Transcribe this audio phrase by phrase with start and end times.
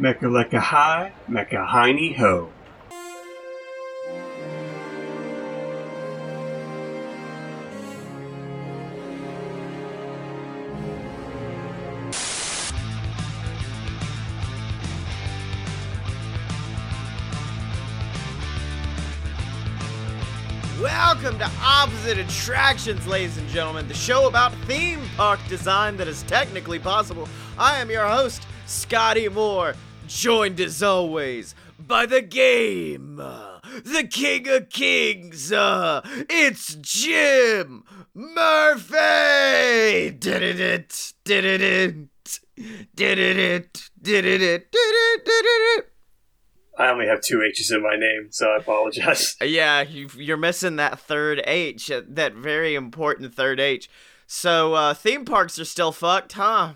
[0.00, 2.48] Mecca lecca hi, Mecca heiny ho.
[20.80, 26.22] Welcome to Opposite Attractions, ladies and gentlemen, the show about theme park design that is
[26.22, 27.28] technically possible.
[27.58, 29.74] I am your host, Scotty Moore,
[30.10, 35.52] joined as always by the game, the King of Kings.
[35.52, 40.10] Uh, it's Jim Murphy.
[40.10, 41.12] Did it?
[41.24, 41.60] Did it?
[41.62, 42.40] Did it?
[42.94, 43.38] Did it?
[43.38, 44.70] It did it.
[45.24, 45.92] Did it.
[46.76, 49.36] I only have two H's in my name, so I apologize.
[49.42, 53.88] Yeah, you, you're missing that third H, uh, that very important third H.
[54.26, 56.72] So uh, theme parks are still fucked, huh?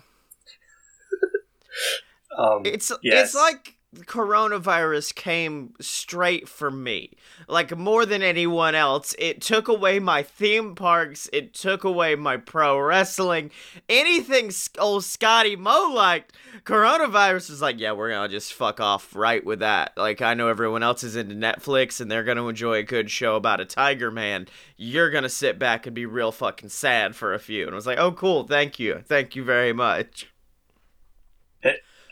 [2.37, 3.25] Um, It's yes.
[3.27, 7.11] it's like coronavirus came straight for me.
[7.47, 12.37] Like more than anyone else, it took away my theme parks, it took away my
[12.37, 13.51] pro wrestling,
[13.87, 16.33] anything old Scotty Mo liked.
[16.63, 19.93] Coronavirus is like, yeah, we're gonna just fuck off right with that.
[19.97, 23.35] Like I know everyone else is into Netflix and they're gonna enjoy a good show
[23.35, 24.47] about a Tiger Man.
[24.77, 27.65] You're gonna sit back and be real fucking sad for a few.
[27.65, 30.27] And I was like, oh cool, thank you, thank you very much.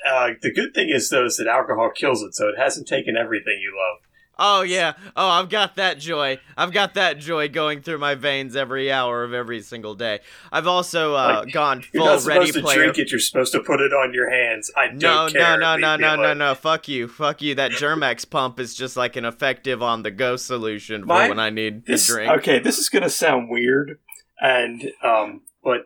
[0.09, 3.15] Uh, the good thing is though is that alcohol kills it, so it hasn't taken
[3.17, 3.99] everything you love.
[4.39, 4.93] Oh yeah.
[5.15, 6.39] Oh, I've got that joy.
[6.57, 10.21] I've got that joy going through my veins every hour of every single day.
[10.51, 13.11] I've also uh, Like, gone You're full not ready supposed to drink it.
[13.11, 14.71] You're supposed to put it on your hands.
[14.75, 15.59] I don't No, care.
[15.59, 16.55] no, no, no, no, no, no.
[16.55, 17.07] Fuck you.
[17.07, 17.53] Fuck you.
[17.53, 21.39] That Germ-X pump is just like an effective on the go solution for My- when
[21.39, 22.31] I need This, to drink.
[22.39, 23.99] okay, this is gonna sound weird,
[24.41, 25.81] and um, but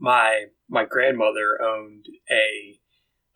[0.00, 2.77] my my grandmother owned a.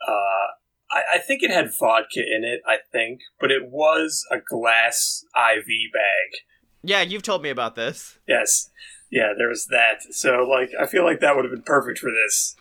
[0.07, 0.47] Uh,
[0.91, 2.61] I, I think it had vodka in it.
[2.67, 6.41] I think, but it was a glass IV bag.
[6.83, 8.19] Yeah, you've told me about this.
[8.27, 8.71] Yes,
[9.11, 10.03] yeah, there was that.
[10.11, 12.57] So like, I feel like that would have been perfect for this.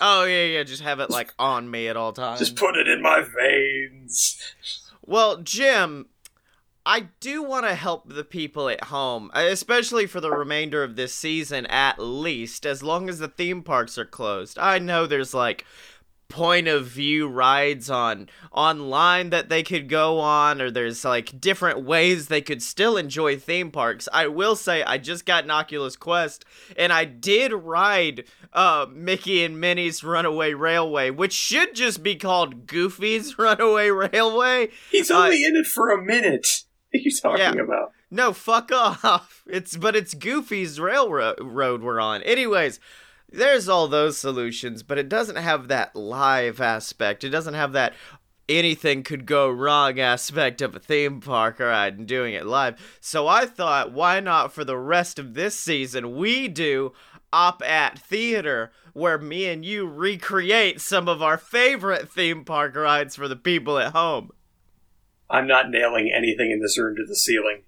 [0.00, 0.62] Oh yeah, yeah.
[0.62, 2.38] Just have it like on me at all times.
[2.38, 4.40] Just put it in my veins.
[5.02, 6.06] Well, Jim,
[6.84, 11.14] I do want to help the people at home, especially for the remainder of this
[11.14, 14.58] season at least, as long as the theme parks are closed.
[14.58, 15.64] I know there's like
[16.28, 21.82] point of view rides on online that they could go on or there's like different
[21.84, 24.08] ways they could still enjoy theme parks.
[24.12, 26.44] I will say I just got an Oculus Quest
[26.76, 32.66] and I did ride uh Mickey and Minnie's Runaway Railway, which should just be called
[32.66, 34.70] Goofy's Runaway Railway.
[34.90, 36.46] He's Uh, only in it for a minute.
[36.92, 37.62] What are you talking Yeah.
[37.62, 37.92] about?
[38.10, 39.42] No, fuck off.
[39.46, 42.22] It's but it's Goofy's railroad road we're on.
[42.22, 42.80] Anyways,
[43.30, 47.24] there's all those solutions, but it doesn't have that live aspect.
[47.24, 47.94] It doesn't have that
[48.48, 52.98] anything could go wrong aspect of a theme park ride and doing it live.
[53.00, 56.92] So I thought, why not for the rest of this season we do
[57.32, 63.16] op at theater where me and you recreate some of our favorite theme park rides
[63.16, 64.30] for the people at home.
[65.28, 67.64] I'm not nailing anything in this room to the ceiling.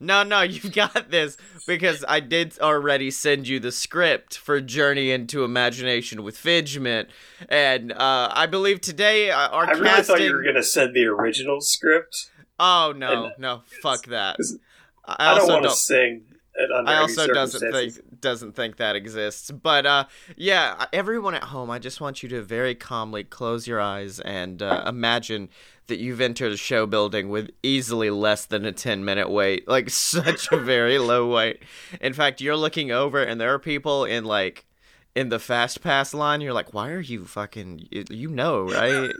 [0.00, 1.36] No, no, you've got this
[1.66, 7.08] because I did already send you the script for Journey into Imagination with Figment,
[7.48, 10.16] and uh, I believe today uh, our I really casting.
[10.16, 12.30] thought you were going to send the original script.
[12.60, 14.36] Oh no, and- no, fuck that.
[15.04, 16.22] I I, don't want to sing.
[16.86, 19.50] I also doesn't think doesn't think that exists.
[19.50, 20.04] But uh,
[20.36, 24.62] yeah, everyone at home, I just want you to very calmly close your eyes and
[24.62, 25.48] uh, imagine
[25.86, 29.90] that you've entered a show building with easily less than a ten minute wait, like
[29.90, 31.62] such a very low wait.
[32.00, 34.66] In fact, you're looking over and there are people in like
[35.14, 36.40] in the fast pass line.
[36.40, 37.88] You're like, why are you fucking?
[37.90, 39.12] You know, right?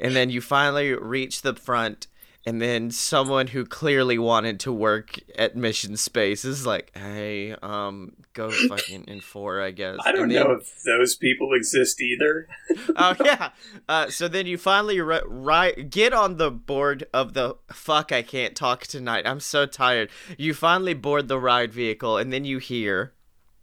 [0.00, 2.08] and then you finally reach the front
[2.46, 8.12] and then someone who clearly wanted to work at mission space is like hey um
[8.34, 9.96] go fucking in four i guess.
[10.04, 12.46] I don't then- know if those people exist either.
[12.96, 13.50] oh yeah.
[13.88, 18.22] Uh so then you finally ri- ri- get on the board of the fuck i
[18.22, 19.26] can't talk tonight.
[19.26, 20.10] I'm so tired.
[20.38, 23.12] You finally board the ride vehicle and then you hear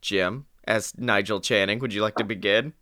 [0.01, 1.79] jim as nigel channing.
[1.79, 2.73] Would you like to begin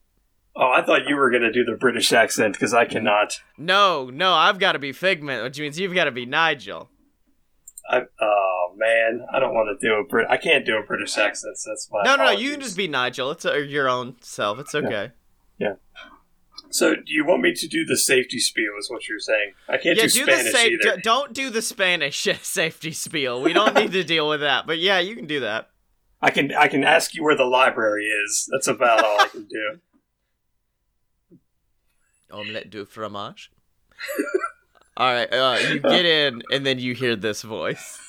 [0.55, 3.41] Oh, I thought you were going to do the British accent because I cannot.
[3.57, 6.89] no no i've got to be figment which means you've got to be nigel
[7.91, 10.27] I, oh man, I don't want to do a Brit.
[10.29, 11.57] I can't do a British accent.
[11.57, 12.03] So that's my.
[12.03, 13.31] no, no, no, you can just be Nigel.
[13.31, 14.59] It's uh, your own self.
[14.59, 15.11] It's okay.
[15.57, 15.73] Yeah.
[16.69, 18.73] So, do you want me to do the safety spiel?
[18.79, 19.53] Is what you're saying?
[19.67, 20.79] I can't Yeah, do do Spanish the safe.
[20.83, 20.95] either.
[20.97, 23.41] d- don't do the Spanish safety spiel.
[23.41, 24.67] We don't need to deal with that.
[24.67, 25.69] But yeah, you can do that.
[26.21, 28.47] I can I can ask you where the library is.
[28.51, 29.79] That's about all I can do.
[32.31, 33.51] Omelette du fromage.
[34.97, 37.99] All right, uh, you get in, and then you hear this voice.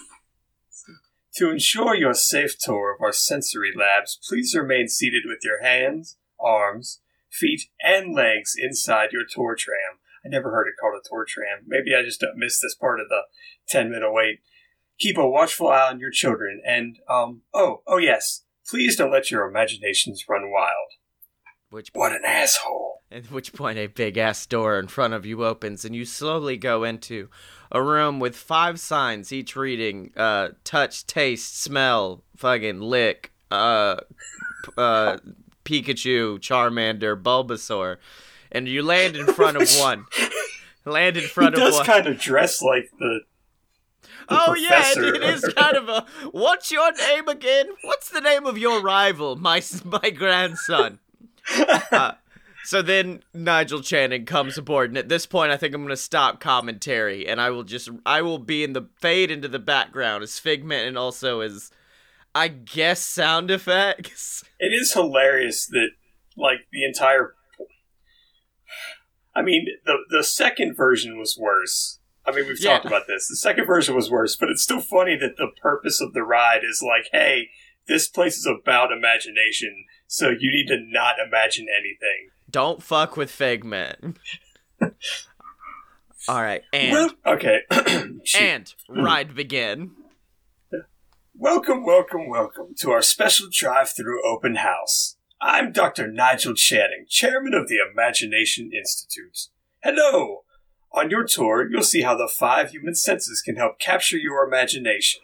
[1.36, 6.16] To ensure your safe tour of our sensory labs, please remain seated with your hands,
[6.40, 7.00] arms,
[7.30, 10.00] feet, and legs inside your tour tram.
[10.24, 11.64] I never heard it called a tour tram.
[11.66, 13.22] Maybe I just missed this part of the
[13.68, 14.40] 10 minute wait.
[14.98, 19.30] Keep a watchful eye on your children, and, um, oh, oh yes, please don't let
[19.30, 20.90] your imaginations run wild.
[21.70, 22.99] Which What an asshole.
[23.12, 26.56] At which point, a big ass door in front of you opens, and you slowly
[26.56, 27.28] go into
[27.72, 33.96] a room with five signs, each reading uh, touch, taste, smell, fucking lick, uh,
[34.64, 35.16] p- uh,
[35.64, 37.96] Pikachu, Charmander, Bulbasaur.
[38.52, 40.06] And you land in front of one.
[40.84, 41.86] land in He front of does one.
[41.86, 43.20] kind of dress like the.
[44.28, 46.06] the oh, yeah, it is kind of a.
[46.30, 47.66] What's your name again?
[47.82, 49.34] What's the name of your rival?
[49.34, 51.00] My, my grandson.
[51.90, 52.12] Uh,
[52.64, 55.96] so then Nigel Channing comes aboard, and at this point, I think I'm going to
[55.96, 60.22] stop commentary, and I will just I will be in the fade into the background
[60.22, 61.70] as Figment and also as
[62.34, 64.44] I guess sound effects.
[64.62, 65.88] It is hilarious that,
[66.36, 67.34] like, the entire.
[69.34, 71.98] I mean, the the second version was worse.
[72.26, 72.72] I mean, we've Yeah.
[72.74, 73.26] talked about this.
[73.28, 76.62] The second version was worse, but it's still funny that the purpose of the ride
[76.62, 77.48] is like, hey,
[77.88, 82.28] this place is about imagination, so you need to not imagine anything.
[82.50, 84.18] Don't fuck with Figment.
[86.28, 87.60] All right, and Well, okay.
[88.38, 89.92] And ride begin.
[91.34, 95.16] Welcome, welcome, welcome to our special drive-through open house.
[95.40, 96.06] I'm Dr.
[96.10, 99.48] Nigel Channing, chairman of the Imagination Institute.
[99.82, 100.44] Hello!
[100.92, 105.22] On your tour, you'll see how the five human senses can help capture your imagination.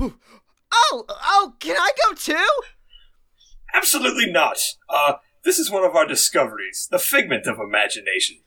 [0.00, 0.12] Oh,
[1.08, 2.46] oh, can I go too?
[3.74, 4.58] Absolutely not!
[4.88, 5.14] Uh,
[5.44, 8.38] this is one of our discoveries, the figment of imagination.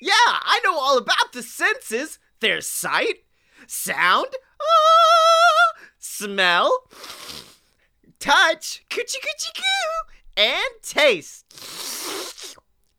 [0.00, 2.18] Yeah, I know all about the senses.
[2.40, 3.24] There's sight,
[3.66, 4.26] sound,
[4.60, 6.84] ah, smell,
[8.18, 11.44] touch, coochie coochie coo, and taste.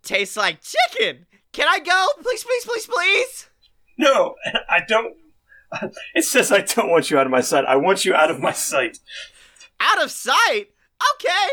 [0.04, 1.26] Tastes like chicken.
[1.52, 2.08] Can I go?
[2.24, 3.50] Please, please, please, please.
[3.98, 4.36] No,
[4.70, 5.16] I don't.
[6.16, 7.66] It says I don't want you out of my sight.
[7.66, 9.00] I want you out of my sight.
[9.80, 10.68] Out of sight?
[11.16, 11.48] Okay.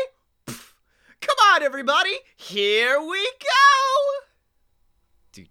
[1.25, 2.17] Come on, everybody.
[2.37, 5.45] Here we go.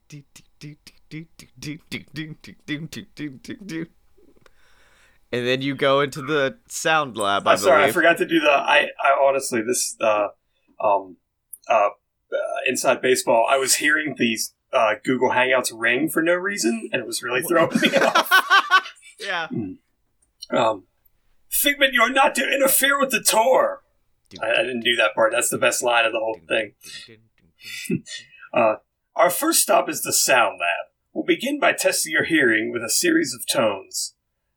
[5.32, 8.38] And then you go into the sound lab, I I'm sorry, I forgot to do
[8.38, 8.50] the.
[8.50, 10.28] I, I honestly, this, uh,
[10.80, 11.16] um,
[11.68, 11.88] uh,
[12.32, 12.36] uh,
[12.68, 17.06] inside baseball, I was hearing these uh, Google Hangouts ring for no reason, and it
[17.06, 18.92] was really throwing me off.
[19.18, 19.48] yeah.
[20.50, 20.84] Um,
[21.48, 23.82] Figment, you're not to interfere with the tour.
[24.42, 25.32] I, I didn't do that part.
[25.32, 26.74] That's the best line of the whole thing.
[28.52, 28.76] Uh,
[29.16, 30.86] our first stop is the sound lab.
[31.12, 34.14] We'll begin by testing your hearing with a series of tones.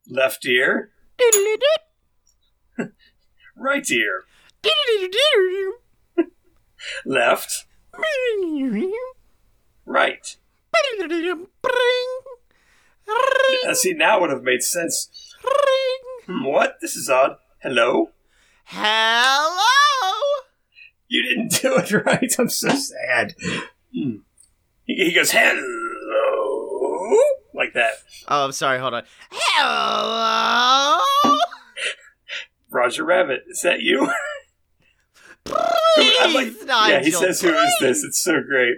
[0.08, 0.92] Left ear,
[3.56, 4.24] right ear,
[7.06, 7.66] left,
[9.86, 10.38] right.
[13.68, 15.10] Uh, see, now would have made sense.
[16.26, 16.78] Hmm, what?
[16.82, 17.38] This is odd.
[17.62, 18.12] Hello?
[18.70, 19.64] Hello.
[21.08, 22.36] You didn't do it right.
[22.38, 23.34] I'm so sad.
[23.92, 24.20] He,
[24.86, 27.18] he goes, hello.
[27.54, 27.94] Like that.
[28.28, 28.80] Oh, I'm sorry.
[28.80, 29.04] Hold on.
[29.32, 31.04] Hello.
[32.70, 34.02] Roger Rabbit, is that you?
[35.48, 38.04] I'm like- Please, yeah, he Nigel, says, who is this?
[38.04, 38.76] It's so great.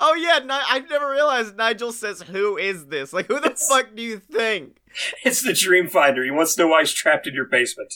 [0.00, 3.68] Oh yeah, Ni- I've never realized Nigel says, "Who is this?" Like, who the It's-
[3.68, 4.78] fuck do you think?
[5.24, 6.24] It's the Dream Finder.
[6.24, 7.94] He wants to know why he's trapped in your basement.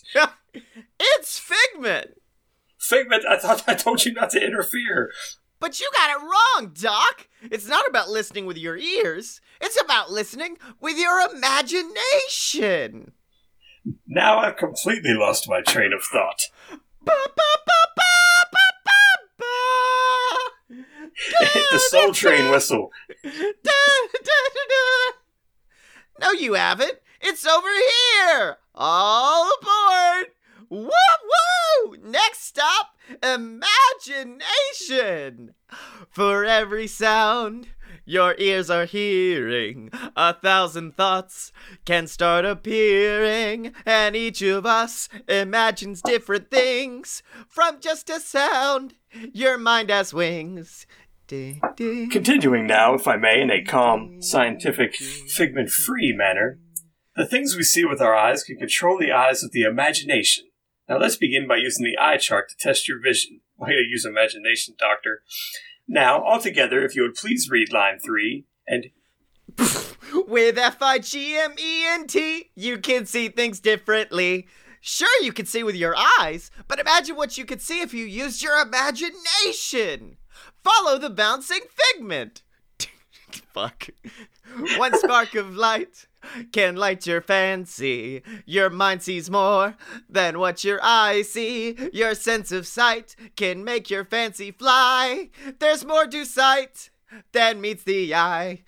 [0.99, 2.21] It's Figment.
[2.79, 5.11] Figment, I thought I told you not to interfere.
[5.59, 7.29] But you got it wrong, Doc.
[7.43, 9.41] It's not about listening with your ears.
[9.61, 13.13] It's about listening with your imagination.
[14.07, 16.43] Now I've completely lost my train of thought.
[17.03, 17.81] Ba, ba, ba,
[21.73, 22.91] the Soul Train whistle.
[23.23, 23.31] Da,
[23.63, 24.19] da,
[24.69, 25.13] da.
[26.21, 26.99] No, you haven't.
[27.21, 28.57] It's over here.
[28.75, 30.29] All aboard.
[30.71, 31.97] Woo woo!
[32.01, 34.41] Next stop, imagination.
[36.09, 37.67] For every sound
[38.05, 41.51] your ears are hearing, a thousand thoughts
[41.85, 48.95] can start appearing, and each of us imagines different things from just a sound.
[49.33, 50.87] Your mind has wings.
[51.27, 56.61] Continuing now, if I may, in a calm, scientific, figment free manner,
[57.17, 60.50] the things we see with our eyes can control the eyes of the imagination.
[60.91, 63.43] Now let's begin by using the eye chart to test your vision.
[63.57, 65.23] Way to use imagination, Doctor.
[65.87, 68.87] Now, altogether, if you would please read line three and
[70.27, 74.49] With F I G M E N T, you can see things differently.
[74.81, 78.05] Sure, you can see with your eyes, but imagine what you could see if you
[78.05, 80.17] used your imagination.
[80.65, 82.43] Follow the bouncing figment.
[83.53, 83.89] Fuck.
[84.77, 86.07] One spark of light
[86.53, 88.23] can light your fancy.
[88.47, 89.77] Your mind sees more
[90.09, 91.77] than what your eyes see.
[91.93, 95.31] Your sense of sight can make your fancy fly.
[95.59, 96.91] There's more to sight
[97.33, 98.63] than meets the eye.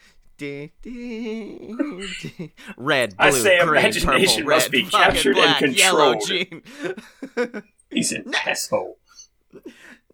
[2.76, 6.26] Red, blue, I say green, imagination purple, must red, be captured and black, yellow, controlled.
[6.26, 7.62] Gene.
[7.90, 8.98] he's an asshole.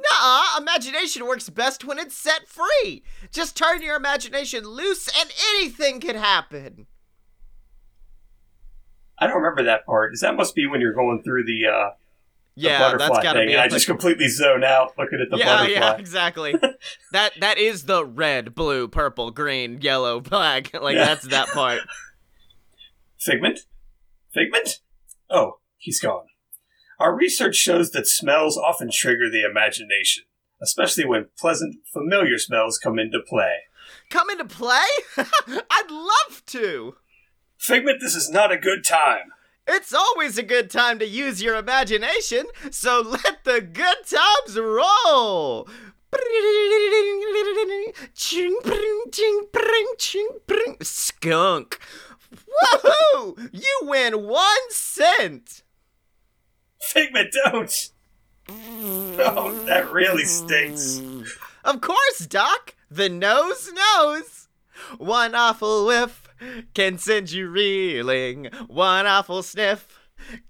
[0.00, 3.02] Nuh-uh, imagination works best when it's set free.
[3.32, 6.86] Just turn your imagination loose and anything can happen.
[9.18, 10.14] I don't remember that part.
[10.14, 11.90] Is that must be when you're going through the, uh,
[12.54, 13.48] Yeah, butterfly that's gotta thing?
[13.48, 13.52] be.
[13.54, 15.72] and I just completely zone out looking at the yeah, butterfly.
[15.80, 16.54] yeah, exactly.
[17.12, 20.72] that that is the red, blue, purple, green, yellow, black.
[20.80, 21.06] Like Yeah.
[21.06, 21.80] that's that part.
[23.18, 23.60] Figment?
[24.32, 24.78] Figment?
[25.28, 26.26] Oh, he's gone.
[26.98, 30.24] Our research shows that smells often trigger the imagination,
[30.60, 33.54] especially when pleasant, familiar smells come into play.
[34.10, 34.86] Come into play?
[35.16, 36.96] I'd love to.
[37.56, 39.32] Figment, this is not a good time.
[39.66, 45.68] It's always a good time to use your imagination, so let the good times roll.
[50.82, 51.78] Skunk.
[52.34, 53.50] Woohoo!
[53.52, 55.62] You win one cent.
[56.92, 57.90] Figment, don't!
[58.48, 61.00] Oh, that really stinks.
[61.64, 62.74] Of course, Doc.
[62.90, 64.48] The nose knows.
[64.96, 66.28] One awful whiff
[66.72, 68.46] can send you reeling.
[68.68, 69.86] One awful sniff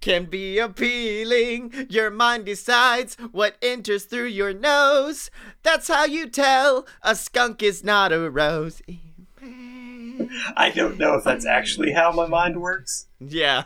[0.00, 1.86] can be appealing.
[1.88, 5.30] Your mind decides what enters through your nose.
[5.64, 8.80] That's how you tell a skunk is not a rose.
[10.56, 13.06] I don't know if that's actually how my mind works.
[13.18, 13.64] Yeah.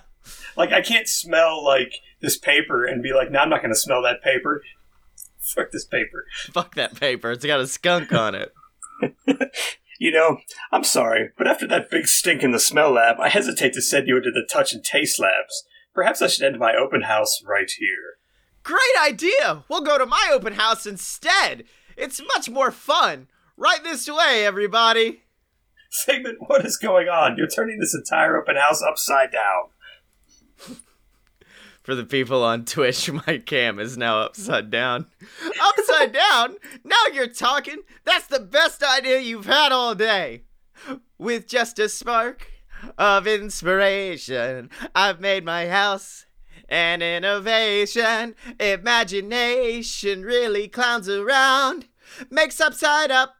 [0.57, 3.79] Like, I can't smell, like, this paper and be like, no, I'm not going to
[3.79, 4.63] smell that paper.
[5.39, 6.25] Fuck this paper.
[6.53, 7.33] Fuck that paper.
[7.33, 8.55] It's got a skunk on it.
[10.03, 10.39] You know,
[10.73, 14.09] I'm sorry, but after that big stink in the smell lab, I hesitate to send
[14.09, 15.65] you into the touch and taste labs.
[15.95, 18.19] Perhaps I should end my open house right here.
[18.65, 19.63] Great idea!
[19.69, 21.63] We'll go to my open house instead.
[21.97, 23.29] It's much more fun.
[23.57, 25.23] Right this way, everybody.
[25.93, 27.37] Figment, what is going on?
[27.37, 30.79] You're turning this entire open house upside down.
[31.83, 35.07] For the people on Twitch, my cam is now upside down.
[35.61, 36.57] Upside down?
[36.85, 37.79] Now you're talking.
[38.05, 40.45] That's the best idea you've had all day.
[41.19, 42.51] With just a spark
[42.99, 46.27] of inspiration, I've made my house
[46.69, 48.35] an innovation.
[48.59, 51.87] Imagination really clowns around,
[52.31, 53.35] makes upside up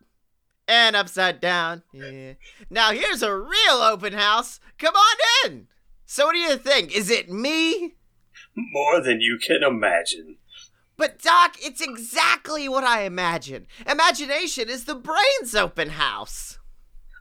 [0.69, 1.83] and upside down.
[1.93, 2.35] Yeah.
[2.71, 4.61] Now here's a real open house.
[4.79, 5.17] Come on
[5.51, 5.67] in.
[6.07, 6.95] So what do you think?
[6.95, 7.95] Is it me?
[8.55, 10.37] More than you can imagine.
[10.97, 13.67] But Doc, it's exactly what I imagine.
[13.89, 16.59] Imagination is the brain's open house.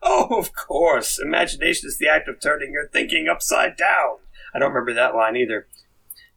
[0.04, 1.20] Oh, of course.
[1.24, 4.18] Imagination is the act of turning your thinking upside down.
[4.54, 5.68] I don't remember that line either.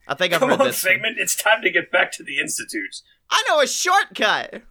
[0.07, 0.81] I think I've Come read on, this.
[0.83, 1.19] Figment.
[1.19, 3.01] It's time to get back to the Institute.
[3.31, 4.63] I know a shortcut.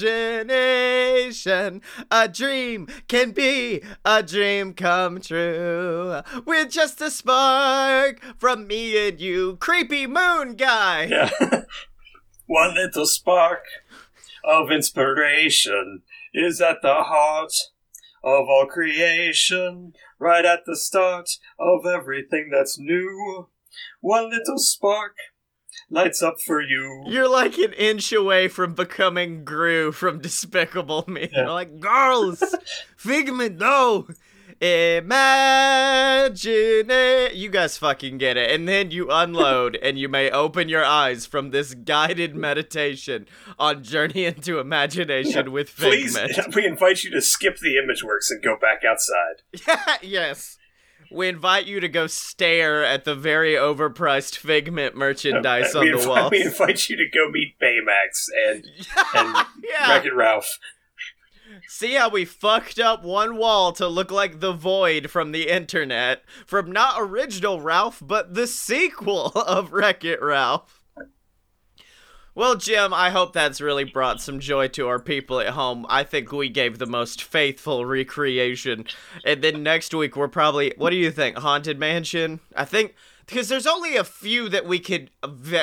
[2.11, 6.21] A dream can be a dream come true.
[6.45, 9.57] With just a spark from me and you.
[9.57, 11.05] Creepy moon guy.
[11.05, 11.29] yeah.
[12.47, 13.63] One little spark
[14.43, 17.53] of inspiration is at the heart
[18.23, 23.47] of all creation, right at the start of everything that's new.
[24.01, 25.15] One little spark
[25.89, 27.03] lights up for you.
[27.07, 31.29] You're like an inch away from becoming Gru from Despicable Me.
[31.31, 31.43] Yeah.
[31.43, 32.43] You're like, girls,
[32.97, 34.07] Figment, no.
[34.61, 36.39] Imagine
[36.89, 37.33] it.
[37.33, 38.51] You guys fucking get it.
[38.51, 43.27] And then you unload and you may open your eyes from this guided meditation
[43.59, 46.31] on Journey into Imagination with Figment.
[46.33, 49.41] Please, we invite you to skip the ImageWorks and go back outside.
[50.01, 50.57] yes.
[51.15, 56.07] We invite you to go stare at the very overpriced Figment merchandise Uh, on the
[56.07, 56.29] wall.
[56.29, 58.65] we invite you to go meet Baymax and,
[59.15, 59.89] and yeah.
[59.91, 60.59] Wreck It Ralph.
[61.67, 66.23] See how we fucked up one wall to look like the void from the internet
[66.45, 70.74] from not original Ralph, but the sequel of Wreck It Ralph.
[72.37, 75.85] Well, Jim, I hope that's really brought some joy to our people at home.
[75.87, 78.87] I think we gave the most faithful recreation.
[79.23, 81.37] And then next week, we're probably, what do you think?
[81.37, 82.41] Haunted Mansion?
[82.53, 82.93] I think,
[83.25, 85.11] because there's only a few that we could,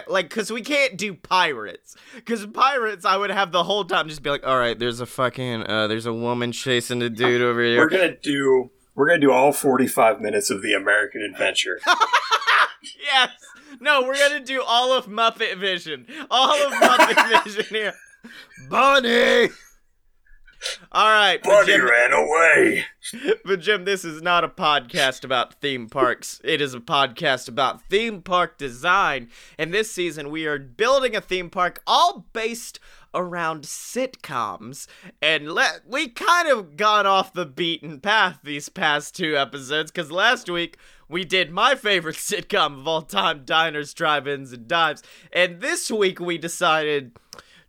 [0.09, 1.95] like, because we can't do pirates.
[2.15, 5.07] Because pirates, I would have the whole time just be like, all right, there's a
[5.07, 7.81] fucking, uh, there's a woman chasing a dude over here.
[7.81, 11.81] We're gonna do we're gonna do all forty five minutes of the American Adventure.
[13.03, 13.31] yes!
[13.81, 16.07] No, we're gonna do all of Muppet Vision.
[16.31, 17.95] All of Muppet Vision here.
[18.69, 19.49] Bunny!
[20.95, 22.85] Alright, but Bunny Jim, ran away.
[23.45, 26.41] but Jim, this is not a podcast about theme parks.
[26.45, 29.29] It is a podcast about theme park design.
[29.59, 32.79] And this season, we are building a theme park all based
[33.15, 34.87] around sitcoms.
[35.21, 40.11] And let we kind of got off the beaten path these past two episodes because
[40.13, 45.03] last week we did my favorite sitcom of all time, Diners, Drive-Ins, and Dives.
[45.33, 47.13] And this week we decided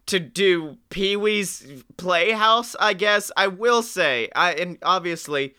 [0.06, 3.32] to do Pee Wee's Playhouse, I guess.
[3.38, 5.56] I will say, I and obviously,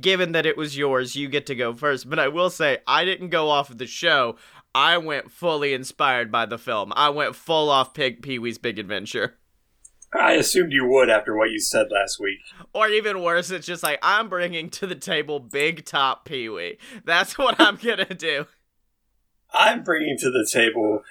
[0.00, 2.08] given that it was yours, you get to go first.
[2.08, 4.36] But I will say, I didn't go off of the show.
[4.74, 6.92] I went fully inspired by the film.
[6.96, 9.36] I went full off Pig Pee Wee's Big Adventure.
[10.18, 12.38] I assumed you would after what you said last week.
[12.72, 16.78] Or even worse, it's just like I'm bringing to the table Big Top Pee Wee.
[17.04, 18.46] That's what I'm gonna do.
[19.52, 21.02] I'm bringing to the table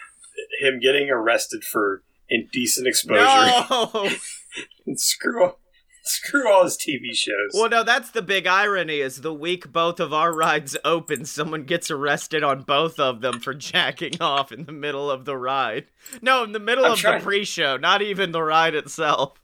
[0.60, 3.24] him getting arrested for indecent exposure.
[3.24, 4.10] No.
[4.96, 5.56] Screw
[6.06, 7.52] screw all his TV shows.
[7.54, 11.64] Well, no, that's the big irony is the week both of our rides open, someone
[11.64, 15.86] gets arrested on both of them for jacking off in the middle of the ride.
[16.22, 19.40] No, in the middle I'm of trying- the pre-show, not even the ride itself.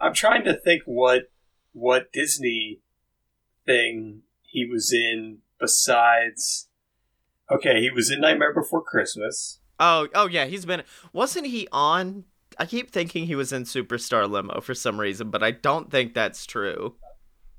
[0.00, 1.30] I'm trying to think what
[1.72, 2.80] what Disney
[3.66, 6.68] thing he was in besides.
[7.50, 9.58] Okay, he was in Nightmare Before Christmas.
[9.80, 12.24] Oh, oh yeah, he's been Wasn't he on
[12.58, 16.12] I keep thinking he was in Superstar Limo for some reason, but I don't think
[16.12, 16.96] that's true.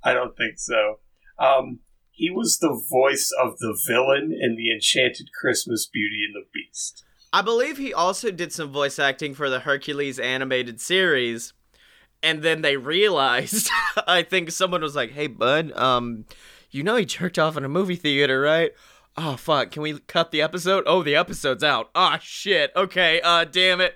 [0.03, 0.99] I don't think so.
[1.39, 1.79] Um,
[2.12, 7.05] he was the voice of the villain in the Enchanted Christmas Beauty and the Beast.
[7.31, 11.53] I believe he also did some voice acting for the Hercules animated series.
[12.21, 13.69] And then they realized,
[14.07, 16.25] I think someone was like, "Hey, bud, um,
[16.71, 18.71] you know he jerked off in a movie theater, right?
[19.15, 20.83] Oh fuck, can we cut the episode?
[20.85, 21.89] Oh, the episode's out.
[21.95, 22.71] Ah shit.
[22.75, 23.95] Okay, uh, damn it."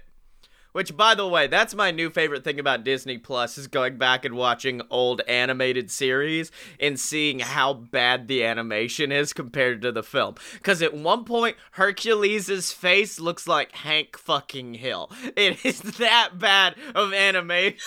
[0.74, 4.26] Which, by the way, that's my new favorite thing about Disney Plus is going back
[4.26, 10.04] and watching old animated series and seeing how bad the animation is compared to the
[10.04, 10.36] film.
[10.54, 15.12] Because at one point, Hercules' face looks like Hank fucking Hill.
[15.36, 17.80] It is that bad of animation.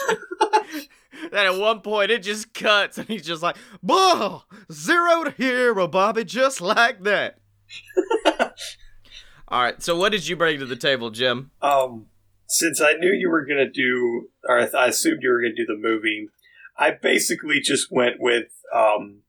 [1.30, 5.86] that at one point it just cuts and he's just like, "Whoa, zero to hero,
[5.86, 7.38] Bobby, just like that."
[9.48, 11.50] All right, so what did you bring to the table, Jim?
[11.62, 12.06] Um,
[12.46, 15.54] since I knew you were gonna do, or I, th- I assumed you were gonna
[15.54, 16.28] do the movie,
[16.78, 18.48] I basically just went with.
[18.74, 19.22] Um,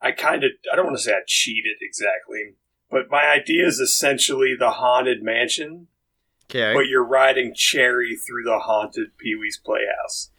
[0.00, 2.54] I kind of, I don't want to say I cheated exactly,
[2.90, 5.88] but my idea is essentially the haunted mansion,
[6.50, 6.74] Okay.
[6.74, 10.30] but you're riding Cherry through the haunted Pee Wee's Playhouse.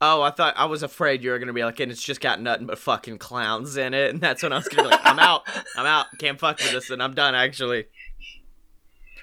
[0.00, 2.40] Oh, I thought I was afraid you were gonna be like, and it's just got
[2.40, 5.18] nothing but fucking clowns in it, and that's when I was gonna be like, I'm
[5.20, 5.42] out,
[5.76, 7.34] I'm out, can't fuck with this, and I'm done.
[7.36, 7.84] Actually,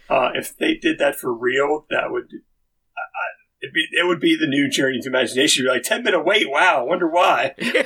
[0.10, 2.26] Uh, if they did that for real, that would.
[2.34, 3.28] I, I,
[3.62, 5.64] it'd be, it would be the new Journey to Imagination.
[5.64, 6.50] You're like ten minute wait.
[6.50, 7.54] Wow, wonder why.
[7.60, 7.84] yeah,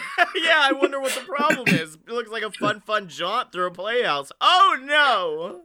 [0.61, 1.95] I wonder what the problem is.
[1.95, 4.31] It looks like a fun, fun jaunt through a playhouse.
[4.39, 5.63] Oh no!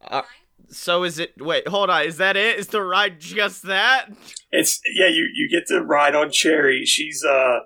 [0.00, 0.22] Uh,
[0.68, 1.34] so is it?
[1.40, 2.04] Wait, hold on.
[2.04, 2.58] Is that it?
[2.58, 4.12] Is the ride just that?
[4.52, 5.08] It's yeah.
[5.08, 6.84] You you get to ride on Cherry.
[6.84, 7.60] She's uh,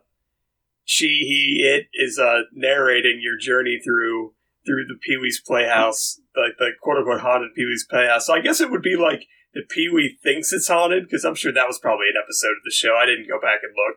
[0.85, 4.33] she he it is uh narrating your journey through
[4.69, 8.27] through the Pee Wee's Playhouse, like the quote unquote haunted Pee Wee's Playhouse.
[8.27, 11.35] So I guess it would be like the Pee Wee thinks it's haunted because I'm
[11.35, 12.95] sure that was probably an episode of the show.
[12.95, 13.97] I didn't go back and look,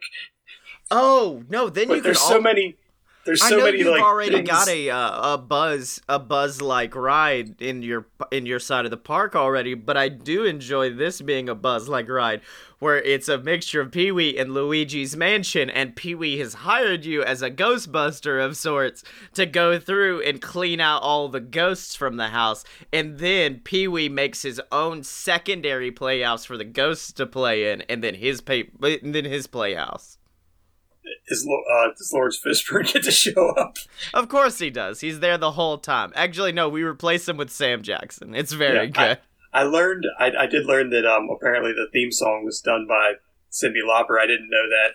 [0.90, 1.70] Oh no!
[1.70, 2.78] Then but you there's so many.
[3.26, 4.50] There's I know many you've like already things.
[4.50, 8.92] got a uh, a buzz a buzz like ride in your in your side of
[8.92, 12.42] the park already, but I do enjoy this being a buzz like ride
[12.80, 17.06] where it's a mixture of Pee Wee and Luigi's Mansion, and Pee Wee has hired
[17.06, 19.04] you as a Ghostbuster of sorts
[19.36, 23.88] to go through and clean out all the ghosts from the house, and then Pee
[23.88, 28.42] Wee makes his own secondary playhouse for the ghosts to play in, and then his
[28.42, 30.18] pay and then his playhouse.
[31.28, 33.78] Is uh, does Laurence Fishburne get to show up?
[34.14, 35.00] Of course he does.
[35.02, 36.12] He's there the whole time.
[36.16, 38.36] Actually, no, we replace him with Sam Jackson.
[38.36, 39.18] It's very Yeah, good.
[39.54, 40.06] I learned.
[40.20, 43.14] I, I did learn that um apparently the theme song was done by
[43.52, 44.20] Cyndi Lauper.
[44.20, 44.92] I didn't know that.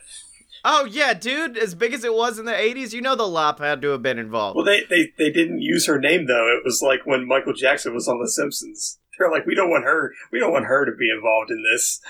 [0.64, 1.57] oh yeah, dude.
[1.59, 4.03] As big as it was in the '80s, you know the Lop had to have
[4.03, 4.57] been involved.
[4.57, 6.49] Well, they, they they didn't use her name though.
[6.57, 8.99] It was like when Michael Jackson was on The Simpsons.
[9.19, 10.12] They're like, we don't want her.
[10.31, 12.03] We don't want her to be involved in this.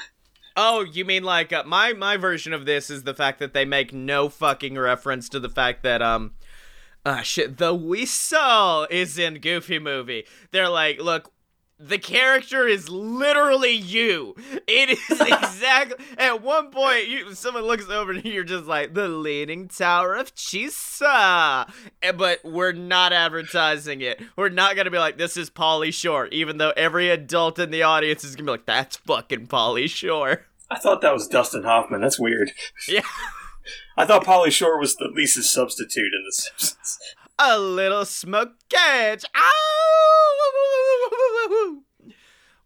[0.56, 3.64] Oh, you mean like uh, my my version of this is the fact that they
[3.64, 6.32] make no fucking reference to the fact that um.
[7.04, 10.24] Uh, shit, the whistle is in Goofy movie.
[10.50, 11.30] They're like, look,
[11.78, 14.34] the character is literally you.
[14.66, 19.08] It is exactly at one point you someone looks over and you're just like the
[19.08, 21.70] leaning tower of Chisa.
[22.02, 24.20] Eh, But we're not advertising it.
[24.36, 27.82] We're not gonna be like this is Pauly Shore, even though every adult in the
[27.82, 30.46] audience is gonna be like, that's fucking Pauly Shore.
[30.70, 32.00] I thought that was Dustin Hoffman.
[32.00, 32.52] That's weird.
[32.88, 33.02] Yeah.
[33.96, 36.98] I thought Pauly Shore was the Lisa's substitute in The Simpsons.
[37.38, 39.24] A little smoke edge.
[39.34, 39.42] Ow!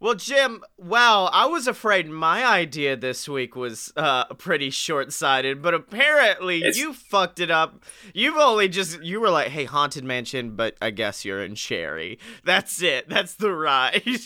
[0.02, 5.60] Well, Jim, well, I was afraid my idea this week was uh, pretty short sighted,
[5.60, 7.84] but apparently It's- you fucked it up.
[8.14, 12.18] You've only just, you were like, hey, Haunted Mansion, but I guess you're in Cherry.
[12.44, 13.10] That's it.
[13.10, 14.02] That's the ride.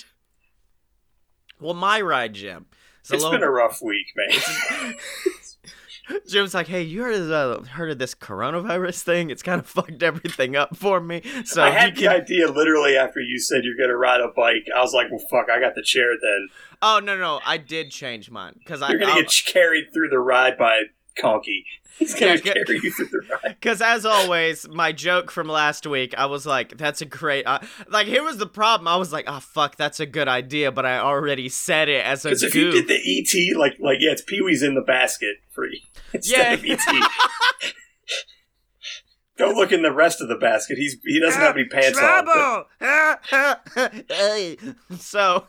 [1.61, 2.67] well, my ride, Jim.
[3.01, 4.95] It's little- been a rough week, man.
[6.35, 9.31] Jim's like, hey, you heard of, uh, heard of this coronavirus thing?
[9.31, 11.23] It's kind of fucked everything up for me.
[11.45, 14.29] So I had the can idea literally after you said you're going to ride a
[14.29, 14.67] bike.
[14.77, 16.49] I was like, well, fuck, I got the chair then.
[16.83, 20.09] Oh no no, I did change mine because I You're going to get carried through
[20.09, 20.83] the ride by
[21.19, 21.65] Conky.
[21.99, 23.57] He's gonna carry you through the ride.
[23.61, 27.61] because as always, my joke from last week, I was like, "That's a great." Uh,
[27.89, 28.89] like here was the problem.
[28.89, 32.25] I was like, "Oh fuck, that's a good idea," but I already said it as
[32.25, 34.81] a Because if you did the ET, like, like yeah, it's Pee Wee's in the
[34.83, 36.75] basket free instead Yeah.
[36.75, 37.11] of ET.
[39.37, 40.79] Don't look in the rest of the basket.
[40.79, 42.25] He's he doesn't have any pants on.
[42.25, 42.69] but-
[43.29, 44.75] Trouble!
[44.99, 45.47] so,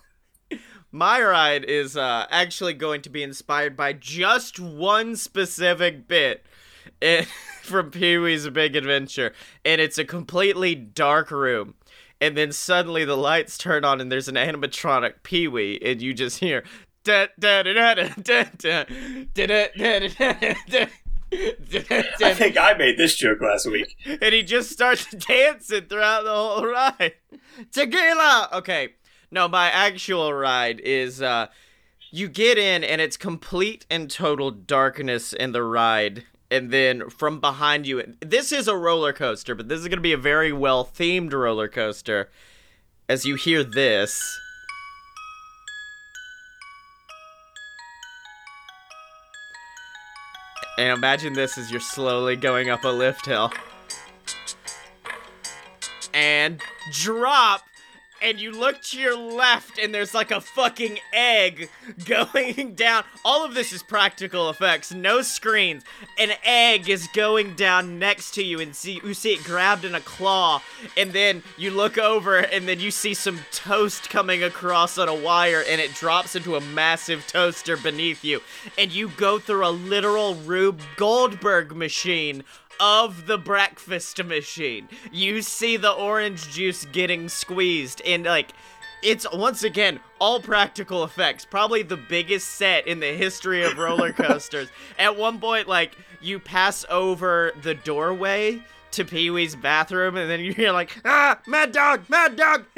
[0.96, 6.46] my ride is uh, actually going to be inspired by just one specific bit
[7.02, 7.26] eh,
[7.62, 9.34] from Pee Wee's Big Adventure,
[9.66, 11.76] and it's a completely dark room.
[12.22, 16.14] And then suddenly the lights turn on, and there's an animatronic Pee Wee, and you
[16.14, 16.64] just hear.
[17.04, 18.86] Da, da, da, da, da, da, da,
[19.34, 20.88] da, da, da, da, da, da.
[22.24, 23.98] I think I made this joke last week.
[24.22, 27.16] and he just starts dancing throughout the whole ride.
[27.74, 28.50] Tequila.
[28.54, 28.94] Okay,
[29.36, 31.48] no, my actual ride is uh,
[32.10, 37.41] you get in and it's complete and total darkness in the ride, and then from
[37.41, 40.86] behind you, this is a roller coaster, but this is gonna be a very well
[40.86, 42.30] themed roller coaster.
[43.10, 44.39] As you hear this.
[50.78, 53.52] And imagine this as you're slowly going up a lift hill.
[56.13, 56.62] And
[56.93, 57.62] drop.
[58.26, 61.70] And you look to your left, and there's like a fucking egg
[62.06, 63.04] going down.
[63.24, 65.84] All of this is practical effects, no screens.
[66.18, 69.94] An egg is going down next to you, and see you see it grabbed in
[69.94, 70.64] a claw.
[70.98, 75.14] And then you look over, and then you see some toast coming across on a
[75.14, 78.42] wire, and it drops into a massive toaster beneath you.
[78.76, 82.44] And you go through a literal Rube Goldberg machine
[82.80, 84.88] of the breakfast machine.
[85.12, 88.52] You see the orange juice getting squeezed, and like,
[89.02, 91.46] it's once again all practical effects.
[91.46, 94.70] Probably the biggest set in the history of roller coasters.
[94.98, 98.62] At one point, like, you pass over the doorway
[98.92, 102.66] to Pee Wee's bathroom, and then you hear, like, ah, mad dog, mad dog,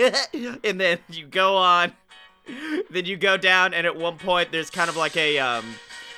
[0.64, 1.94] and then you go on.
[2.90, 5.66] Then you go down, and at one point, there's kind of like a, um,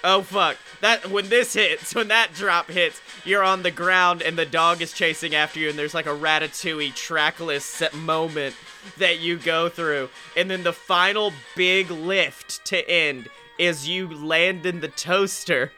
[0.04, 0.58] Oh fuck.
[0.82, 4.82] That when this hits, when that drop hits, you're on the ground and the dog
[4.82, 8.56] is chasing after you and there's like a ratatouille trackless moment
[8.98, 10.10] that you go through.
[10.38, 15.72] And then the final big lift to end is you land in the toaster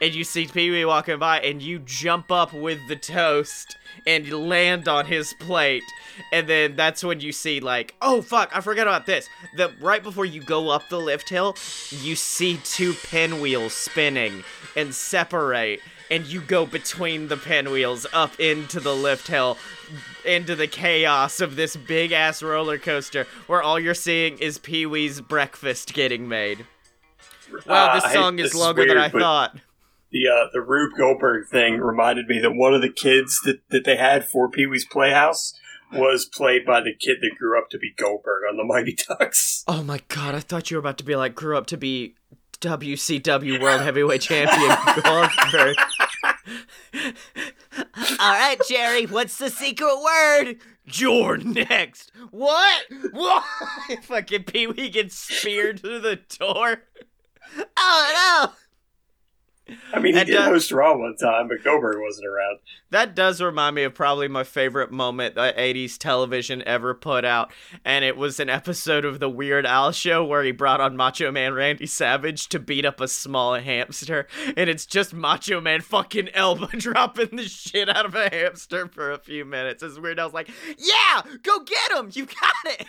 [0.00, 4.38] and you see Pee-wee walking by and you jump up with the toast and you
[4.38, 5.82] land on his plate.
[6.32, 9.28] And then that's when you see like, oh fuck, I forgot about this.
[9.56, 11.56] The right before you go up the lift hill,
[11.90, 14.42] you see two pinwheels spinning
[14.76, 15.80] and separate.
[16.10, 19.58] and you go between the pinwheels up into the lift hill,
[20.24, 24.86] into the chaos of this big ass roller coaster where all you're seeing is Pee
[24.86, 26.64] Wee's breakfast getting made.
[27.66, 29.56] Wow, this Uh, I- song is this longer than weird, I but thought.
[30.10, 33.84] The uh, the Rube Goldberg thing reminded me that one of the kids that, that
[33.84, 35.52] they had for Pee Wee's Playhouse
[35.92, 39.54] was played by the kid that grew up to be Goldberg on the Mighty Ducks.
[39.68, 42.14] Oh my god, I thought you were about to be like, grew up to be
[42.60, 45.76] WCW World Heavyweight Champion Goldberg.
[48.20, 50.54] All right, Jerry, what's the secret word?
[50.84, 52.12] You're next.
[52.30, 52.84] What?
[53.10, 53.44] What?
[54.02, 56.82] Fucking Pee Wee gets speared through the door.
[57.76, 58.54] Oh
[59.92, 62.58] I mean, he And, did uh, host Raw one time, but Goldberg wasn't around.
[62.90, 67.52] That does remind me of probably my favorite moment that 80s television ever put out.
[67.84, 71.32] And it was an episode of The Weird Al Show where he brought on Macho
[71.32, 74.28] Man Randy Savage to beat up a small hamster.
[74.56, 79.10] And it's just Macho Man fucking elbow dropping the shit out of a hamster for
[79.10, 79.82] a few minutes.
[79.82, 80.48] It's Weird Al's like,
[80.78, 82.10] yeah, go get him.
[82.12, 82.86] You got it.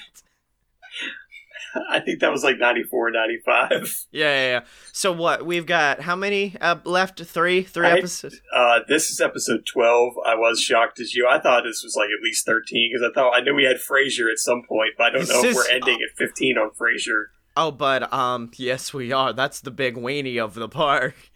[1.89, 4.05] I think that was like 94, 95.
[4.11, 4.59] Yeah, yeah, yeah.
[4.93, 5.45] So what?
[5.45, 7.23] We've got how many uh, left?
[7.23, 7.63] Three?
[7.63, 8.41] Three I- episodes?
[8.53, 10.13] Uh, this is episode 12.
[10.25, 11.27] I was shocked as you.
[11.27, 13.77] I thought this was like at least 13 because I thought I knew we had
[13.77, 16.57] Frasier at some point, but I don't This know if is- we're ending at 15
[16.57, 17.25] on Frasier.
[17.59, 19.33] Oh, but um, yes, we are.
[19.33, 21.15] That's the big weenie of the park.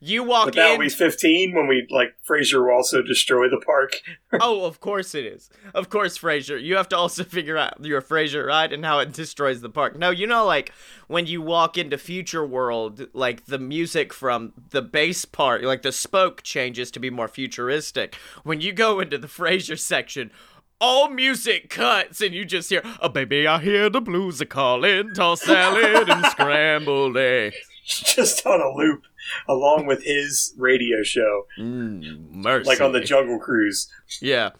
[0.00, 0.80] You walk But that'll in.
[0.80, 4.02] be 15 when we, like, Frasier will also destroy the park.
[4.38, 5.48] oh, of course it is.
[5.72, 6.62] Of course, Frasier.
[6.62, 9.96] You have to also figure out your Frasier ride and how it destroys the park.
[9.98, 10.72] No, you know, like
[11.08, 15.92] when you walk into Future World, like the music from the bass part, like the
[15.92, 18.14] spoke changes to be more futuristic.
[18.42, 20.32] When you go into the Frasier section.
[20.80, 25.14] All music cuts, and you just hear, "Oh baby, I hear the blues are calling,
[25.14, 27.56] tossed salad and scrambled eggs."
[27.86, 29.02] Just on a loop,
[29.48, 32.66] along with his radio show, Mm, mercy.
[32.68, 33.88] like on the Jungle Cruise.
[34.20, 34.50] Yeah.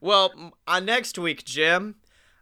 [0.00, 1.96] Well, uh, next week, Jim,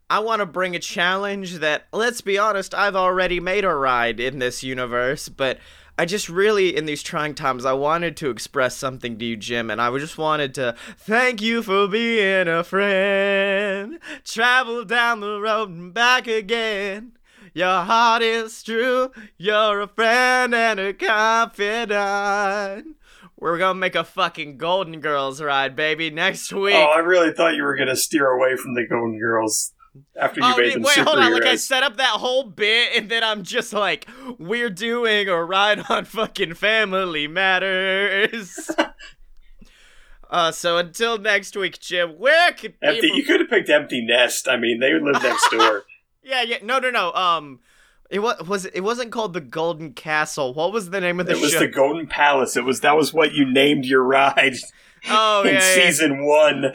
[0.08, 4.18] I want to bring a challenge that, let's be honest, I've already made a ride
[4.20, 5.58] in this universe, but
[6.00, 9.68] I just really, in these trying times, I wanted to express something to you, Jim,
[9.68, 13.98] and I just wanted to thank you for being a friend.
[14.24, 17.12] Travel down the road and back again.
[17.52, 19.12] Your heart is true.
[19.36, 22.96] You're a friend and a confidant.
[23.38, 26.76] We're gonna make a fucking Golden Girls ride, baby, next week.
[26.76, 29.74] Oh, I really thought you were to steer away from the Golden Girls
[30.16, 31.32] after you Oh, made wait, wait, hold on.
[31.32, 35.44] Like I set up that whole bit, and then I'm just like, we're doing a
[35.44, 38.70] ride on fucking Family Matters.
[40.30, 43.16] uh, so until next week, Jim, where can Empty, people?
[43.16, 44.48] you could have picked Empty Nest.
[44.48, 45.84] I mean, they would live next door.
[46.22, 46.58] Yeah, yeah.
[46.62, 47.12] No, no, no.
[47.14, 47.60] Um,
[48.10, 50.52] it was was it wasn't called the Golden Castle.
[50.52, 51.60] What was the name of the it was show?
[51.60, 52.58] the Golden Palace.
[52.58, 54.54] It was that was what you named your ride
[55.08, 55.74] oh in yeah, yeah.
[55.74, 56.72] season one.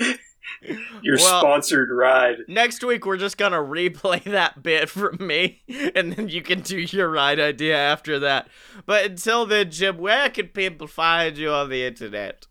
[1.02, 2.38] Your Well- sponsored ride.
[2.48, 5.64] Next week we're just gonna replay that bit from me,
[5.96, 8.48] and then you can do your ride idea after that.
[8.86, 12.48] But until then, Jim, where can people find you on the internet?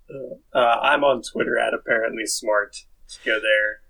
[0.55, 2.77] Uh, I'm on Twitter at apparently smart.
[3.05, 3.81] Let's go there.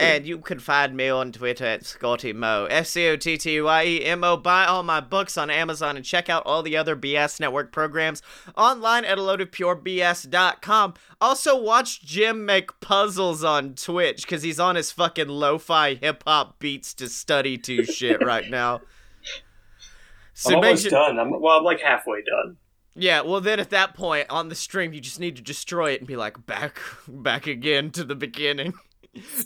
[0.00, 3.60] And you can find me on Twitter at Scotty Mo, S C O T T
[3.60, 4.36] Y E M O.
[4.36, 8.22] Buy all my books on Amazon and check out all the other BS Network programs
[8.56, 10.94] online at a load of purebs.com.
[11.20, 16.22] Also, watch Jim make puzzles on Twitch because he's on his fucking lo fi hip
[16.24, 18.80] hop beats to study to shit right now.
[20.34, 21.18] So I'm almost sure- done.
[21.18, 21.58] I'm well.
[21.58, 22.56] I'm like halfway done.
[22.94, 26.00] yeah, well then at that point on the stream you just need to destroy it
[26.00, 28.74] and be like back back again to the beginning.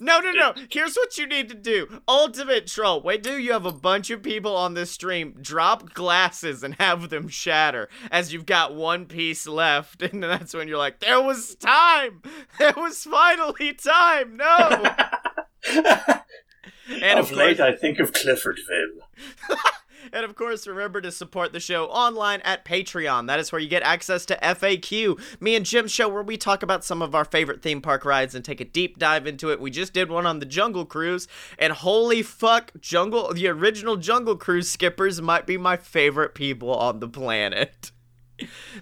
[0.00, 0.54] No, no, no.
[0.70, 2.00] Here's what you need to do.
[2.08, 3.02] Ultimate troll.
[3.02, 7.10] Wait do you have a bunch of people on this stream drop glasses and have
[7.10, 10.02] them shatter as you've got one piece left.
[10.12, 12.22] And that's when you're like, there was time.
[12.58, 14.36] There was finally time.
[14.36, 14.94] No.
[16.88, 18.98] And of of late, I think of Cliffordville.
[20.12, 23.26] and of course, remember to support the show online at Patreon.
[23.26, 26.62] That is where you get access to FAQ, me and Jim's show, where we talk
[26.62, 29.60] about some of our favorite theme park rides and take a deep dive into it.
[29.60, 34.36] We just did one on the Jungle Cruise, and holy fuck, Jungle, the original Jungle
[34.36, 37.92] Cruise skippers might be my favorite people on the planet.